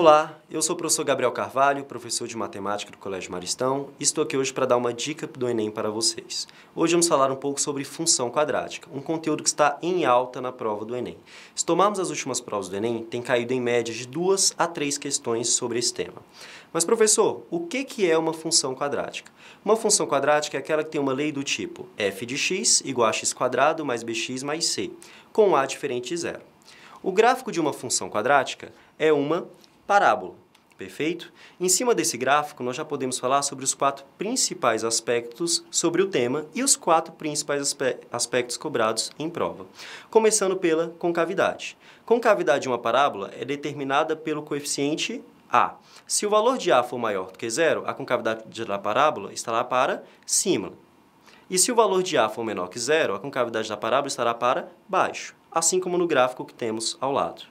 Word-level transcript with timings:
Olá, 0.00 0.40
eu 0.50 0.62
sou 0.62 0.74
o 0.74 0.78
professor 0.78 1.04
Gabriel 1.04 1.30
Carvalho, 1.30 1.84
professor 1.84 2.26
de 2.26 2.34
matemática 2.34 2.90
do 2.90 2.96
Colégio 2.96 3.30
Maristão, 3.30 3.90
e 4.00 4.02
estou 4.02 4.24
aqui 4.24 4.34
hoje 4.34 4.50
para 4.50 4.64
dar 4.64 4.78
uma 4.78 4.94
dica 4.94 5.26
do 5.26 5.46
Enem 5.46 5.70
para 5.70 5.90
vocês. 5.90 6.48
Hoje 6.74 6.94
vamos 6.94 7.06
falar 7.06 7.30
um 7.30 7.36
pouco 7.36 7.60
sobre 7.60 7.84
função 7.84 8.30
quadrática, 8.30 8.88
um 8.94 9.02
conteúdo 9.02 9.42
que 9.42 9.50
está 9.50 9.78
em 9.82 10.06
alta 10.06 10.40
na 10.40 10.50
prova 10.50 10.86
do 10.86 10.96
Enem. 10.96 11.18
Se 11.54 11.66
tomarmos 11.66 12.00
as 12.00 12.08
últimas 12.08 12.40
provas 12.40 12.70
do 12.70 12.76
Enem, 12.76 13.04
tem 13.04 13.20
caído 13.20 13.52
em 13.52 13.60
média 13.60 13.92
de 13.92 14.08
duas 14.08 14.54
a 14.56 14.66
três 14.66 14.96
questões 14.96 15.50
sobre 15.50 15.78
esse 15.78 15.92
tema. 15.92 16.22
Mas 16.72 16.82
professor, 16.82 17.44
o 17.50 17.66
que 17.66 18.10
é 18.10 18.16
uma 18.16 18.32
função 18.32 18.74
quadrática? 18.74 19.30
Uma 19.62 19.76
função 19.76 20.06
quadrática 20.06 20.56
é 20.56 20.60
aquela 20.60 20.82
que 20.82 20.92
tem 20.92 21.00
uma 21.00 21.12
lei 21.12 21.30
do 21.30 21.44
tipo 21.44 21.86
f 21.98 22.24
de 22.24 22.38
x 22.38 22.80
igual 22.86 23.10
a 23.10 23.12
x 23.12 23.34
quadrado 23.34 23.84
mais 23.84 24.02
bx 24.02 24.44
mais 24.44 24.64
c, 24.64 24.90
com 25.30 25.54
a 25.54 25.66
diferente 25.66 26.08
de 26.08 26.16
zero. 26.16 26.40
O 27.02 27.12
gráfico 27.12 27.52
de 27.52 27.60
uma 27.60 27.74
função 27.74 28.08
quadrática 28.08 28.72
é 28.98 29.12
uma 29.12 29.46
parábola. 29.90 30.34
Perfeito? 30.78 31.32
Em 31.58 31.68
cima 31.68 31.96
desse 31.96 32.16
gráfico, 32.16 32.62
nós 32.62 32.76
já 32.76 32.84
podemos 32.84 33.18
falar 33.18 33.42
sobre 33.42 33.64
os 33.64 33.74
quatro 33.74 34.04
principais 34.16 34.84
aspectos 34.84 35.64
sobre 35.68 36.00
o 36.00 36.06
tema 36.06 36.46
e 36.54 36.62
os 36.62 36.76
quatro 36.76 37.12
principais 37.12 37.76
aspectos 38.12 38.56
cobrados 38.56 39.10
em 39.18 39.28
prova. 39.28 39.66
Começando 40.08 40.56
pela 40.56 40.90
concavidade. 40.90 41.76
Concavidade 42.06 42.62
de 42.62 42.68
uma 42.68 42.78
parábola 42.78 43.32
é 43.36 43.44
determinada 43.44 44.14
pelo 44.14 44.44
coeficiente 44.44 45.24
A. 45.50 45.74
Se 46.06 46.24
o 46.24 46.30
valor 46.30 46.56
de 46.56 46.70
A 46.70 46.84
for 46.84 46.96
maior 46.96 47.32
do 47.32 47.36
que 47.36 47.50
zero, 47.50 47.82
a 47.84 47.92
concavidade 47.92 48.64
da 48.64 48.78
parábola 48.78 49.32
estará 49.32 49.64
para 49.64 50.04
cima. 50.24 50.72
E 51.50 51.58
se 51.58 51.72
o 51.72 51.74
valor 51.74 52.04
de 52.04 52.16
A 52.16 52.28
for 52.28 52.44
menor 52.44 52.68
que 52.68 52.78
zero, 52.78 53.16
a 53.16 53.18
concavidade 53.18 53.68
da 53.68 53.76
parábola 53.76 54.06
estará 54.06 54.34
para 54.34 54.68
baixo, 54.88 55.34
assim 55.50 55.80
como 55.80 55.98
no 55.98 56.06
gráfico 56.06 56.44
que 56.44 56.54
temos 56.54 56.96
ao 57.00 57.10
lado. 57.10 57.42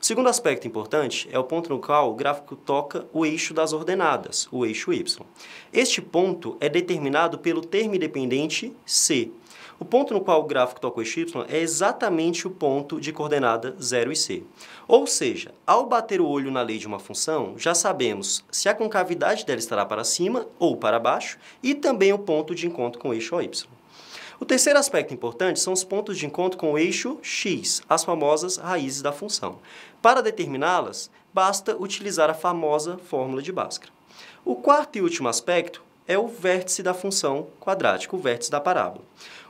O 0.00 0.04
segundo 0.06 0.28
aspecto 0.28 0.68
importante 0.68 1.26
é 1.32 1.38
o 1.38 1.44
ponto 1.44 1.70
no 1.70 1.80
qual 1.80 2.10
o 2.10 2.14
gráfico 2.14 2.54
toca 2.54 3.06
o 3.12 3.24
eixo 3.24 3.54
das 3.54 3.72
ordenadas, 3.72 4.46
o 4.52 4.64
eixo 4.66 4.92
y. 4.92 5.02
Este 5.72 6.02
ponto 6.02 6.56
é 6.60 6.68
determinado 6.68 7.38
pelo 7.38 7.62
termo 7.62 7.94
independente 7.94 8.74
c. 8.84 9.30
O 9.80 9.84
ponto 9.84 10.12
no 10.12 10.20
qual 10.20 10.40
o 10.40 10.46
gráfico 10.46 10.80
toca 10.80 10.98
o 10.98 11.02
eixo 11.02 11.20
y 11.20 11.26
é 11.48 11.58
exatamente 11.58 12.46
o 12.46 12.50
ponto 12.50 13.00
de 13.00 13.10
coordenada 13.10 13.74
0 13.80 14.12
e 14.12 14.16
c. 14.16 14.42
Ou 14.86 15.06
seja, 15.06 15.54
ao 15.66 15.86
bater 15.86 16.20
o 16.20 16.28
olho 16.28 16.50
na 16.50 16.62
lei 16.62 16.76
de 16.76 16.86
uma 16.86 16.98
função, 16.98 17.54
já 17.56 17.74
sabemos 17.74 18.44
se 18.50 18.68
a 18.68 18.74
concavidade 18.74 19.46
dela 19.46 19.58
estará 19.58 19.84
para 19.84 20.04
cima 20.04 20.46
ou 20.58 20.76
para 20.76 21.00
baixo 21.00 21.38
e 21.62 21.74
também 21.74 22.12
o 22.12 22.18
ponto 22.18 22.54
de 22.54 22.66
encontro 22.66 23.00
com 23.00 23.08
o 23.08 23.14
eixo 23.14 23.40
y. 23.40 23.66
O 24.38 24.44
terceiro 24.44 24.78
aspecto 24.78 25.14
importante 25.14 25.58
são 25.58 25.72
os 25.72 25.82
pontos 25.82 26.18
de 26.18 26.26
encontro 26.26 26.58
com 26.58 26.72
o 26.72 26.78
eixo 26.78 27.18
x, 27.22 27.82
as 27.88 28.04
famosas 28.04 28.58
raízes 28.58 29.00
da 29.00 29.10
função. 29.10 29.58
Para 30.02 30.22
determiná-las, 30.22 31.10
basta 31.32 31.74
utilizar 31.74 32.28
a 32.28 32.34
famosa 32.34 32.98
fórmula 32.98 33.40
de 33.40 33.50
Bhaskara. 33.50 33.92
O 34.44 34.54
quarto 34.54 34.96
e 34.96 35.00
último 35.00 35.28
aspecto 35.28 35.82
é 36.06 36.18
o 36.18 36.28
vértice 36.28 36.82
da 36.82 36.92
função 36.92 37.46
quadrática, 37.58 38.14
o 38.14 38.18
vértice 38.18 38.50
da 38.50 38.60
parábola. 38.60 39.04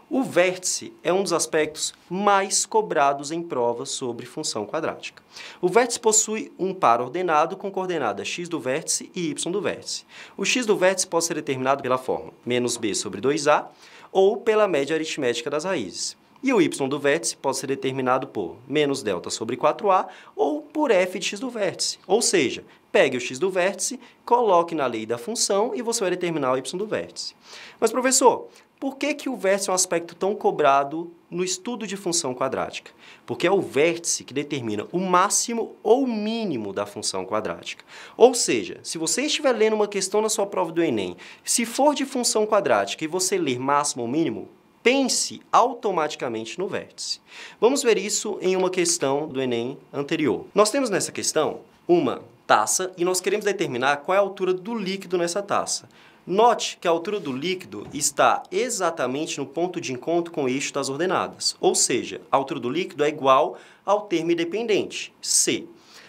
O 0.09 0.23
vértice 0.23 0.93
é 1.03 1.13
um 1.13 1.21
dos 1.21 1.33
aspectos 1.33 1.93
mais 2.09 2.65
cobrados 2.65 3.33
em 3.33 3.43
provas 3.43 3.91
sobre 3.91 4.25
função 4.25 4.65
quadrática. 4.65 5.21
O 5.61 5.69
vértice 5.69 5.99
possui 5.99 6.53
um 6.57 6.73
par 6.73 7.01
ordenado 7.01 7.57
com 7.57 7.73
coordenada 7.73 8.25
x 8.25 8.49
do 8.49 8.61
vértice 8.61 9.11
e 9.17 9.31
y 9.31 9.51
do 9.51 9.61
vértice. 9.61 10.05
O 10.37 10.45
x 10.45 10.65
do 10.65 10.77
vértice 10.77 11.09
pode 11.09 11.25
ser 11.25 11.35
determinado 11.35 11.83
pela 11.83 11.99
fórmula 11.99 12.33
menos 12.45 12.77
b 12.77 12.95
sobre 12.95 13.21
2a 13.21 13.67
ou 14.13 14.37
pela 14.37 14.69
média 14.69 14.95
aritmética 14.95 15.51
das 15.51 15.65
raízes. 15.65 16.17
E 16.41 16.53
o 16.53 16.61
y 16.61 16.69
do 16.69 16.99
vértice 17.01 17.37
pode 17.37 17.57
ser 17.57 17.67
determinado 17.67 18.29
por 18.29 18.57
menos 18.69 19.03
delta 19.03 19.29
sobre 19.29 19.57
4a 19.57 20.07
ou 20.37 20.63
por 20.77 20.91
f 20.91 21.19
de 21.19 21.25
x 21.25 21.41
do 21.41 21.49
vértice. 21.49 21.99
Ou 22.07 22.21
seja, 22.21 22.63
pegue 22.93 23.17
o 23.17 23.21
x 23.21 23.39
do 23.39 23.51
vértice, 23.51 23.99
coloque 24.27 24.75
na 24.75 24.87
lei 24.87 25.07
da 25.07 25.17
função 25.17 25.75
e 25.75 25.81
você 25.81 26.01
vai 26.01 26.11
determinar 26.11 26.53
o 26.53 26.59
y 26.59 26.77
do 26.77 26.87
vértice. 26.87 27.35
Mas, 27.81 27.91
professor, 27.91 28.49
por 28.79 28.99
que, 28.99 29.15
que 29.15 29.31
o 29.31 29.37
vértice 29.37 29.71
é 29.71 29.73
um 29.73 29.75
aspecto 29.75 30.15
tão 30.15 30.35
cobrado 30.35 31.11
no 31.31 31.43
estudo 31.43 31.87
de 31.87 31.97
função 31.97 32.35
quadrática? 32.35 32.91
Porque 33.25 33.47
é 33.47 33.51
o 33.51 33.63
vértice 33.63 34.23
que 34.23 34.35
determina 34.35 34.87
o 34.93 34.99
máximo 34.99 35.75
ou 35.83 36.07
mínimo 36.07 36.75
da 36.75 36.85
função 36.85 37.25
quadrática. 37.25 37.83
Ou 38.15 38.35
seja, 38.35 38.79
se 38.83 38.99
você 38.99 39.23
estiver 39.23 39.53
lendo 39.53 39.77
uma 39.77 39.89
questão 39.89 40.21
na 40.21 40.29
sua 40.29 40.45
prova 40.45 40.73
do 40.73 40.83
Enem, 40.83 41.17
se 41.43 41.65
for 41.65 41.95
de 41.95 42.05
função 42.05 42.47
quadrática 42.47 43.03
e 43.03 43.09
você 43.09 43.39
ler 43.39 43.59
máximo 43.59 44.03
ou 44.03 44.09
mínimo, 44.09 44.47
pense 44.87 45.41
automaticamente 45.51 46.61
no 46.61 46.69
vértice. 46.69 47.21
Vamos 47.61 47.83
ver 47.83 47.99
isso 47.99 48.39
em 48.41 48.55
uma 48.55 48.71
questão 48.71 49.27
do 49.27 49.43
Enem 49.43 49.77
anterior. 49.93 50.47
Nós 50.55 50.71
temos 50.71 50.89
nessa 50.89 51.11
questão 51.11 51.59
uma 51.89 52.23
taça 52.47 52.93
e 52.97 53.05
nós 53.05 53.21
queremos 53.21 53.45
determinar 53.45 53.97
qual 53.97 54.15
é 54.15 54.19
a 54.19 54.21
altura 54.21 54.55
do 54.55 54.77
líquido 54.77 55.19
nessa 55.19 55.43
taça. 55.43 55.89
Note 56.25 56.79
que 56.81 56.87
a 56.87 56.91
altura 56.93 57.19
do 57.19 57.33
líquido 57.33 57.85
está 57.93 58.45
exatamente 58.49 59.39
no 59.39 59.47
ponto 59.47 59.81
de 59.81 59.93
encontro 59.93 60.33
com 60.33 60.45
o 60.45 60.49
eixo 60.49 60.73
das 60.73 60.89
ordenadas, 60.89 61.57
ou 61.61 61.75
seja, 61.75 62.21
a 62.31 62.37
altura 62.37 62.61
do 62.61 62.71
líquido 62.71 63.03
é 63.03 63.09
igual 63.09 63.59
ao 63.85 64.03
termo 64.03 64.31
independente, 64.31 65.13
C. 65.21 65.67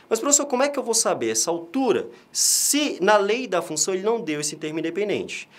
Mas, 0.07 0.19
professor, 0.19 0.45
como 0.45 0.61
é 0.61 0.69
que 0.69 0.77
eu 0.77 0.83
vou 0.83 0.93
saber 0.93 1.31
essa 1.31 1.49
altura 1.49 2.07
se 2.31 2.99
na 3.01 3.17
lei 3.17 3.47
da 3.47 3.59
função 3.59 3.95
ele 3.95 4.03
não 4.03 4.21
deu 4.21 4.39
esse 4.39 4.55
termo 4.55 4.77
independente? 4.77 5.49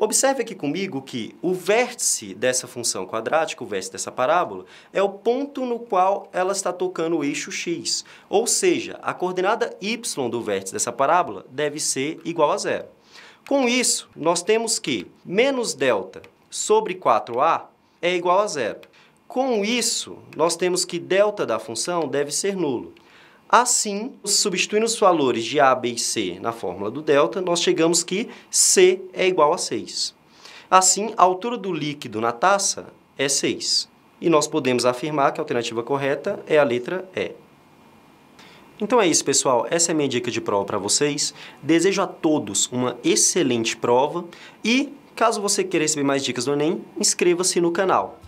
Observe 0.00 0.42
aqui 0.42 0.54
comigo 0.54 1.02
que 1.02 1.34
o 1.42 1.52
vértice 1.52 2.32
dessa 2.32 2.68
função 2.68 3.04
quadrática, 3.04 3.64
o 3.64 3.66
vértice 3.66 3.90
dessa 3.90 4.12
parábola, 4.12 4.64
é 4.92 5.02
o 5.02 5.08
ponto 5.08 5.66
no 5.66 5.80
qual 5.80 6.28
ela 6.32 6.52
está 6.52 6.72
tocando 6.72 7.16
o 7.16 7.24
eixo 7.24 7.50
x. 7.50 8.04
Ou 8.28 8.46
seja, 8.46 8.96
a 9.02 9.12
coordenada 9.12 9.76
y 9.82 9.96
do 10.30 10.40
vértice 10.40 10.72
dessa 10.72 10.92
parábola 10.92 11.44
deve 11.50 11.80
ser 11.80 12.20
igual 12.24 12.52
a 12.52 12.56
zero. 12.56 12.86
Com 13.48 13.68
isso, 13.68 14.08
nós 14.14 14.40
temos 14.40 14.78
que 14.78 15.10
menos 15.24 15.74
delta 15.74 16.22
sobre 16.48 16.94
4a 16.94 17.62
é 18.00 18.14
igual 18.14 18.38
a 18.38 18.46
zero. 18.46 18.82
Com 19.26 19.64
isso, 19.64 20.16
nós 20.36 20.54
temos 20.54 20.84
que 20.84 21.00
delta 21.00 21.44
da 21.44 21.58
função 21.58 22.06
deve 22.06 22.30
ser 22.30 22.54
nulo. 22.54 22.94
Assim, 23.48 24.12
substituindo 24.24 24.84
os 24.84 24.98
valores 24.98 25.44
de 25.44 25.58
a, 25.58 25.74
b 25.74 25.92
e 25.92 25.98
c 25.98 26.38
na 26.38 26.52
fórmula 26.52 26.90
do 26.90 27.00
delta, 27.00 27.40
nós 27.40 27.62
chegamos 27.62 28.04
que 28.04 28.28
c 28.50 29.00
é 29.14 29.26
igual 29.26 29.54
a 29.54 29.58
6. 29.58 30.14
Assim, 30.70 31.14
a 31.16 31.22
altura 31.22 31.56
do 31.56 31.72
líquido 31.72 32.20
na 32.20 32.30
taça 32.30 32.92
é 33.16 33.26
6. 33.26 33.88
E 34.20 34.28
nós 34.28 34.46
podemos 34.46 34.84
afirmar 34.84 35.32
que 35.32 35.40
a 35.40 35.42
alternativa 35.42 35.82
correta 35.82 36.42
é 36.46 36.58
a 36.58 36.64
letra 36.64 37.08
E. 37.16 37.32
Então 38.80 39.00
é 39.00 39.06
isso, 39.06 39.24
pessoal. 39.24 39.66
Essa 39.70 39.90
é 39.90 39.92
a 39.92 39.96
minha 39.96 40.08
dica 40.08 40.30
de 40.30 40.40
prova 40.40 40.64
para 40.66 40.78
vocês. 40.78 41.32
Desejo 41.62 42.02
a 42.02 42.06
todos 42.06 42.66
uma 42.66 42.98
excelente 43.02 43.76
prova 43.76 44.24
e, 44.62 44.92
caso 45.16 45.40
você 45.40 45.64
queira 45.64 45.84
receber 45.84 46.04
mais 46.04 46.22
dicas 46.22 46.44
do 46.44 46.52
Enem, 46.52 46.84
inscreva-se 46.98 47.60
no 47.60 47.72
canal. 47.72 48.20